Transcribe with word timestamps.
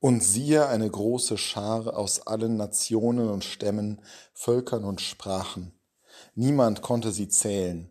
Und 0.00 0.24
siehe 0.24 0.66
eine 0.66 0.90
große 0.90 1.38
Schar 1.38 1.96
aus 1.96 2.26
allen 2.26 2.56
Nationen 2.56 3.28
und 3.28 3.44
Stämmen, 3.44 4.00
Völkern 4.32 4.84
und 4.84 5.00
Sprachen. 5.00 5.72
Niemand 6.34 6.82
konnte 6.82 7.12
sie 7.12 7.28
zählen. 7.28 7.90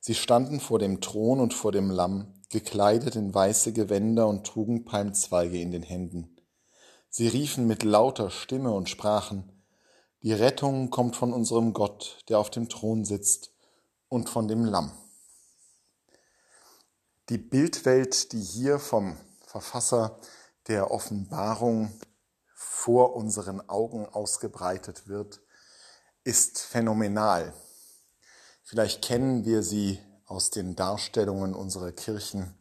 Sie 0.00 0.14
standen 0.14 0.60
vor 0.60 0.78
dem 0.78 1.00
Thron 1.00 1.40
und 1.40 1.54
vor 1.54 1.72
dem 1.72 1.90
Lamm, 1.90 2.34
gekleidet 2.50 3.16
in 3.16 3.34
weiße 3.34 3.72
Gewänder 3.72 4.28
und 4.28 4.46
trugen 4.46 4.84
Palmzweige 4.84 5.60
in 5.60 5.70
den 5.70 5.82
Händen. 5.82 6.36
Sie 7.08 7.28
riefen 7.28 7.66
mit 7.66 7.82
lauter 7.82 8.30
Stimme 8.30 8.72
und 8.72 8.88
sprachen, 8.88 9.50
die 10.22 10.32
Rettung 10.32 10.90
kommt 10.90 11.16
von 11.16 11.32
unserem 11.32 11.72
Gott, 11.72 12.24
der 12.28 12.38
auf 12.38 12.50
dem 12.50 12.68
Thron 12.68 13.04
sitzt, 13.04 13.52
und 14.08 14.28
von 14.28 14.48
dem 14.48 14.64
Lamm. 14.64 14.90
Die 17.28 17.38
Bildwelt, 17.38 18.32
die 18.32 18.40
hier 18.40 18.78
vom 18.78 19.16
Verfasser 19.46 20.18
der 20.68 20.90
Offenbarung 20.90 21.92
vor 22.54 23.16
unseren 23.16 23.66
Augen 23.68 24.06
ausgebreitet 24.06 25.08
wird, 25.08 25.40
ist 26.24 26.60
phänomenal. 26.60 27.54
Vielleicht 28.62 29.02
kennen 29.02 29.44
wir 29.44 29.62
sie 29.62 29.98
aus 30.26 30.50
den 30.50 30.76
Darstellungen 30.76 31.54
unserer 31.54 31.92
Kirchen, 31.92 32.58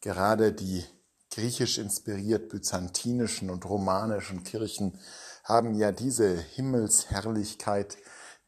gerade 0.00 0.52
die 0.52 0.84
griechisch 1.30 1.78
inspiriert 1.78 2.48
byzantinischen 2.48 3.50
und 3.50 3.64
romanischen 3.64 4.42
Kirchen 4.42 4.98
haben 5.44 5.74
ja 5.74 5.92
diese 5.92 6.36
Himmelsherrlichkeit, 6.36 7.96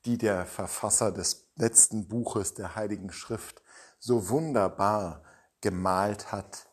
die 0.04 0.18
der 0.18 0.46
Verfasser 0.46 1.12
des 1.12 1.48
letzten 1.57 2.09
Buches 2.09 2.54
der 2.54 2.74
Heiligen 2.74 3.12
Schrift 3.12 3.62
so 3.98 4.30
wunderbar 4.30 5.23
gemalt 5.60 6.32
hat, 6.32 6.70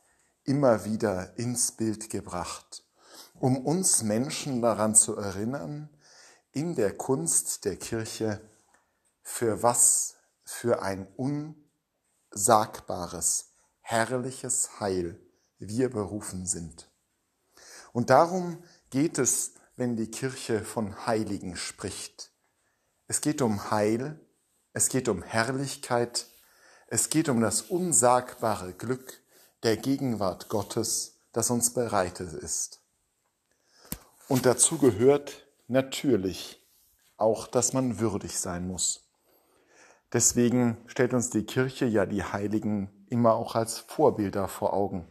immer 0.48 0.84
wieder 0.86 1.38
ins 1.38 1.72
Bild 1.74 2.10
gebracht, 2.10 2.84
um 3.36 3.64
uns 3.66 4.02
Menschen 4.02 4.62
daran 4.62 4.96
zu 4.96 5.16
erinnern, 5.16 5.90
in 6.52 6.74
der 6.74 6.98
Kunst 6.98 7.66
der 7.66 7.76
Kirche, 7.76 8.42
für 9.22 9.62
was 9.62 10.16
für 10.44 10.82
ein 10.82 11.06
unsagbares, 12.32 13.52
herrliches 13.82 14.80
Heil 14.80 15.20
wir 15.60 15.90
berufen 15.90 16.46
sind. 16.48 16.90
Und 17.92 18.10
darum 18.10 18.64
geht 18.90 19.20
es, 19.20 19.56
wenn 19.76 19.98
die 19.98 20.10
Kirche 20.10 20.64
von 20.64 21.06
Heiligen 21.06 21.58
spricht. 21.58 22.32
Es 23.08 23.20
geht 23.20 23.42
um 23.42 23.70
Heil, 23.70 24.18
es 24.72 24.88
geht 24.88 25.10
um 25.10 25.24
Herrlichkeit, 25.24 26.28
es 26.88 27.10
geht 27.10 27.28
um 27.28 27.42
das 27.42 27.64
unsagbare 27.64 28.74
Glück 28.74 29.22
der 29.64 29.78
Gegenwart 29.78 30.50
Gottes, 30.50 31.20
das 31.34 31.50
uns 31.50 31.74
bereitet 31.74 32.34
ist. 32.34 32.82
Und 34.28 34.46
dazu 34.46 34.78
gehört 34.78 35.48
natürlich 35.68 36.62
auch, 37.18 37.48
dass 37.48 37.74
man 37.74 38.00
würdig 38.00 38.40
sein 38.40 38.68
muss. 38.68 39.10
Deswegen 40.14 40.78
stellt 40.88 41.14
uns 41.14 41.30
die 41.30 41.46
Kirche 41.46 41.86
ja 41.86 42.06
die 42.06 42.24
Heiligen 42.24 43.06
immer 43.10 43.34
auch 43.34 43.56
als 43.56 43.80
Vorbilder 43.80 44.48
vor 44.48 44.74
Augen, 44.74 45.10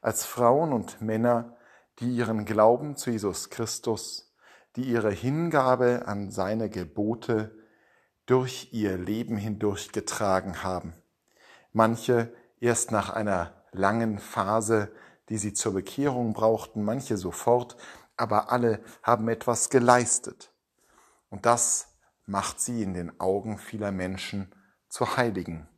als 0.00 0.24
Frauen 0.24 0.72
und 0.72 1.02
Männer, 1.02 1.56
die 1.98 2.10
ihren 2.16 2.44
Glauben 2.44 2.96
zu 2.96 3.10
Jesus 3.10 3.50
Christus, 3.50 4.32
die 4.76 4.84
ihre 4.84 5.10
Hingabe 5.10 6.06
an 6.06 6.30
seine 6.30 6.70
Gebote 6.70 7.54
durch 8.24 8.68
ihr 8.72 8.96
Leben 8.96 9.36
hindurch 9.36 9.92
getragen 9.92 10.62
haben. 10.62 10.94
Manche 11.72 12.32
erst 12.60 12.92
nach 12.92 13.10
einer 13.10 13.59
langen 13.72 14.18
Phase, 14.18 14.92
die 15.28 15.38
sie 15.38 15.52
zur 15.52 15.74
Bekehrung 15.74 16.32
brauchten, 16.32 16.84
manche 16.84 17.16
sofort, 17.16 17.76
aber 18.16 18.50
alle 18.50 18.82
haben 19.02 19.28
etwas 19.28 19.70
geleistet. 19.70 20.52
Und 21.30 21.46
das 21.46 21.88
macht 22.26 22.60
sie 22.60 22.82
in 22.82 22.94
den 22.94 23.18
Augen 23.20 23.58
vieler 23.58 23.92
Menschen 23.92 24.54
zu 24.88 25.16
Heiligen, 25.16 25.68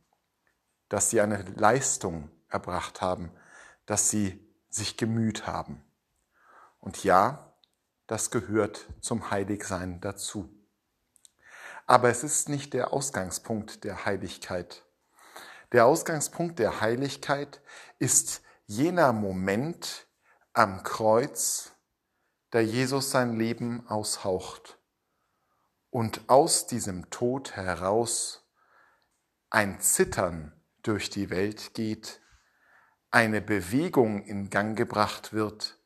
dass 0.89 1.09
sie 1.09 1.21
eine 1.21 1.43
Leistung 1.55 2.29
erbracht 2.49 3.01
haben, 3.01 3.31
dass 3.85 4.09
sie 4.09 4.39
sich 4.69 4.97
gemüht 4.97 5.47
haben. 5.47 5.83
Und 6.79 7.03
ja, 7.03 7.53
das 8.07 8.31
gehört 8.31 8.87
zum 8.99 9.31
Heiligsein 9.31 10.01
dazu. 10.01 10.49
Aber 11.85 12.09
es 12.09 12.23
ist 12.23 12.49
nicht 12.49 12.73
der 12.73 12.93
Ausgangspunkt 12.93 13.83
der 13.83 14.05
Heiligkeit. 14.05 14.83
Der 15.73 15.87
Ausgangspunkt 15.87 16.59
der 16.59 16.81
Heiligkeit 16.81 17.59
ist 17.97 18.43
jener 18.67 19.11
Moment 19.11 20.07
am 20.53 20.83
Kreuz, 20.83 21.71
da 22.51 22.59
Jesus 22.59 23.09
sein 23.09 23.39
Leben 23.39 23.87
aushaucht 23.87 24.77
und 25.89 26.29
aus 26.29 26.67
diesem 26.67 27.09
Tod 27.09 27.55
heraus 27.55 28.47
ein 29.49 29.79
Zittern 29.79 30.53
durch 30.83 31.09
die 31.09 31.31
Welt 31.31 31.73
geht, 31.73 32.21
eine 33.09 33.41
Bewegung 33.41 34.21
in 34.21 34.51
Gang 34.51 34.77
gebracht 34.77 35.33
wird, 35.33 35.79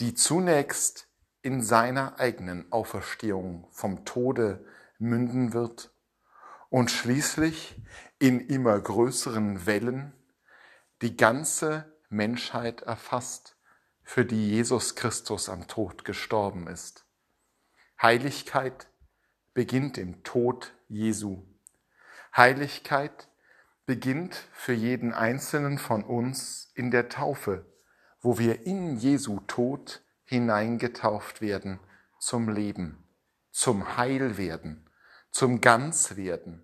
die 0.00 0.14
zunächst 0.14 1.08
in 1.42 1.60
seiner 1.60 2.18
eigenen 2.18 2.72
Auferstehung 2.72 3.68
vom 3.70 4.06
Tode 4.06 4.64
münden 4.98 5.52
wird 5.52 5.92
und 6.70 6.90
schließlich 6.90 7.78
in 8.22 8.38
immer 8.38 8.78
größeren 8.78 9.66
Wellen 9.66 10.12
die 11.02 11.16
ganze 11.16 11.92
Menschheit 12.08 12.82
erfasst, 12.82 13.56
für 14.04 14.24
die 14.24 14.48
Jesus 14.48 14.94
Christus 14.94 15.48
am 15.48 15.66
Tod 15.66 16.04
gestorben 16.04 16.68
ist. 16.68 17.04
Heiligkeit 18.00 18.86
beginnt 19.54 19.98
im 19.98 20.22
Tod 20.22 20.72
Jesu. 20.86 21.42
Heiligkeit 22.36 23.28
beginnt 23.86 24.36
für 24.52 24.72
jeden 24.72 25.12
einzelnen 25.12 25.78
von 25.78 26.04
uns 26.04 26.70
in 26.76 26.92
der 26.92 27.08
Taufe, 27.08 27.66
wo 28.20 28.38
wir 28.38 28.64
in 28.64 28.98
Jesu 28.98 29.40
Tod 29.48 30.00
hineingetauft 30.22 31.40
werden 31.40 31.80
zum 32.20 32.48
Leben, 32.48 33.02
zum 33.50 33.96
Heilwerden, 33.96 34.88
zum 35.32 35.60
Ganzwerden. 35.60 36.62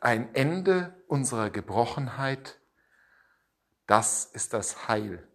Ein 0.00 0.34
Ende 0.34 0.94
unserer 1.08 1.50
Gebrochenheit, 1.50 2.58
das 3.86 4.24
ist 4.26 4.52
das 4.52 4.88
Heil. 4.88 5.26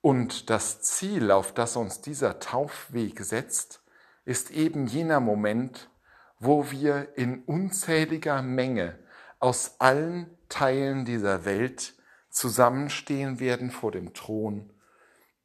Und 0.00 0.50
das 0.50 0.82
Ziel, 0.82 1.30
auf 1.30 1.52
das 1.52 1.76
uns 1.76 2.00
dieser 2.00 2.40
Taufweg 2.40 3.20
setzt, 3.20 3.82
ist 4.24 4.50
eben 4.50 4.86
jener 4.86 5.20
Moment, 5.20 5.90
wo 6.38 6.70
wir 6.70 7.16
in 7.16 7.42
unzähliger 7.44 8.42
Menge 8.42 8.98
aus 9.38 9.76
allen 9.80 10.28
Teilen 10.48 11.04
dieser 11.04 11.44
Welt 11.44 11.94
zusammenstehen 12.30 13.40
werden 13.40 13.70
vor 13.70 13.92
dem 13.92 14.14
Thron 14.14 14.72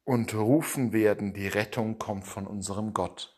und 0.04 0.34
rufen 0.34 0.92
werden, 0.92 1.34
die 1.34 1.48
Rettung 1.48 1.98
kommt 1.98 2.26
von 2.26 2.46
unserem 2.46 2.94
Gott. 2.94 3.34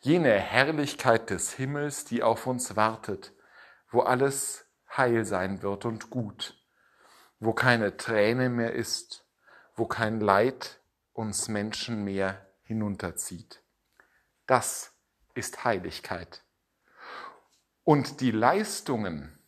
Jene 0.00 0.32
Herrlichkeit 0.32 1.30
des 1.30 1.52
Himmels, 1.52 2.04
die 2.04 2.22
auf 2.22 2.46
uns 2.46 2.76
wartet, 2.76 3.32
wo 3.90 4.00
alles 4.00 4.66
heil 4.96 5.24
sein 5.24 5.62
wird 5.62 5.84
und 5.84 6.10
gut, 6.10 6.58
wo 7.38 7.52
keine 7.52 7.96
Träne 7.96 8.48
mehr 8.48 8.74
ist, 8.74 9.26
wo 9.74 9.86
kein 9.86 10.20
Leid 10.20 10.80
uns 11.12 11.48
Menschen 11.48 12.04
mehr 12.04 12.46
hinunterzieht. 12.62 13.62
Das 14.46 14.92
ist 15.34 15.64
Heiligkeit. 15.64 16.44
Und 17.84 18.20
die 18.20 18.30
Leistungen, 18.30 19.38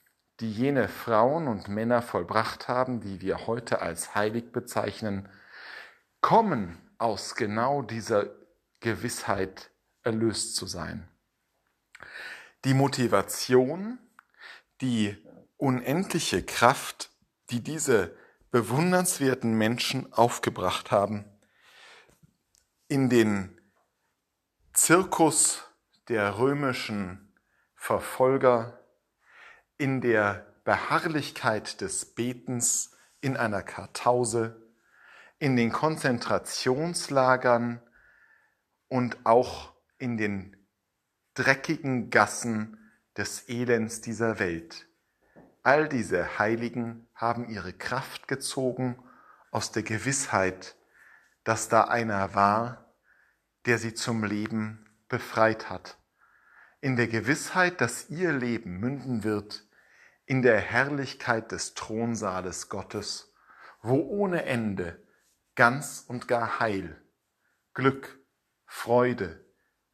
die 0.40 0.50
jene 0.50 0.88
Frauen 0.88 1.48
und 1.48 1.68
Männer 1.68 2.02
vollbracht 2.02 2.66
haben, 2.66 3.00
die 3.00 3.20
wir 3.20 3.46
heute 3.46 3.80
als 3.80 4.14
heilig 4.14 4.52
bezeichnen, 4.52 5.28
kommen 6.20 6.78
aus 6.98 7.34
genau 7.34 7.82
dieser 7.82 8.26
Gewissheit, 8.80 9.70
erlöst 10.02 10.56
zu 10.56 10.66
sein. 10.66 11.08
Die 12.64 12.74
Motivation, 12.74 13.98
die 14.80 15.16
unendliche 15.56 16.42
Kraft, 16.42 17.10
die 17.50 17.62
diese 17.62 18.16
bewundernswerten 18.50 19.54
Menschen 19.54 20.12
aufgebracht 20.12 20.90
haben, 20.90 21.24
in 22.88 23.08
den 23.08 23.60
Zirkus 24.72 25.62
der 26.08 26.38
römischen 26.38 27.32
Verfolger 27.74 28.80
in 29.78 30.00
der 30.00 30.52
Beharrlichkeit 30.64 31.80
des 31.80 32.14
Betens 32.14 32.96
in 33.20 33.36
einer 33.36 33.62
Kartause, 33.62 34.70
in 35.38 35.56
den 35.56 35.72
Konzentrationslagern 35.72 37.80
und 38.88 39.18
auch 39.24 39.72
in 39.98 40.16
den 40.16 40.56
dreckigen 41.34 42.10
Gassen 42.10 42.78
des 43.16 43.48
Elends 43.48 44.00
dieser 44.00 44.38
Welt. 44.38 44.86
All 45.62 45.88
diese 45.88 46.38
Heiligen 46.38 47.08
haben 47.14 47.48
ihre 47.48 47.72
Kraft 47.72 48.26
gezogen 48.26 49.02
aus 49.50 49.70
der 49.70 49.82
Gewissheit, 49.82 50.76
dass 51.44 51.68
da 51.68 51.84
einer 51.84 52.34
war, 52.34 52.94
der 53.66 53.78
sie 53.78 53.94
zum 53.94 54.24
Leben 54.24 54.86
befreit 55.08 55.70
hat. 55.70 55.98
In 56.80 56.96
der 56.96 57.06
Gewissheit, 57.06 57.80
dass 57.80 58.10
ihr 58.10 58.32
Leben 58.32 58.80
münden 58.80 59.22
wird 59.22 59.66
in 60.24 60.42
der 60.42 60.58
Herrlichkeit 60.58 61.52
des 61.52 61.74
Thronsaales 61.74 62.68
Gottes, 62.68 63.32
wo 63.82 63.96
ohne 63.96 64.44
Ende 64.44 65.06
ganz 65.54 66.04
und 66.06 66.28
gar 66.28 66.60
Heil, 66.60 67.00
Glück, 67.74 68.18
Freude, 68.64 69.44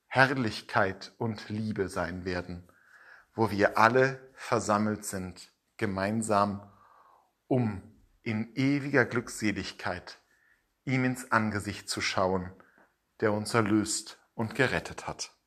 Herrlichkeit 0.06 1.12
und 1.18 1.48
Liebe 1.48 1.88
sein 1.88 2.24
werden, 2.24 2.70
wo 3.38 3.52
wir 3.52 3.78
alle 3.78 4.18
versammelt 4.34 5.04
sind, 5.04 5.52
gemeinsam, 5.76 6.68
um 7.46 7.82
in 8.22 8.52
ewiger 8.56 9.04
Glückseligkeit 9.04 10.18
ihm 10.84 11.04
ins 11.04 11.30
Angesicht 11.30 11.88
zu 11.88 12.00
schauen, 12.00 12.52
der 13.20 13.32
uns 13.32 13.54
erlöst 13.54 14.18
und 14.34 14.56
gerettet 14.56 15.06
hat. 15.06 15.37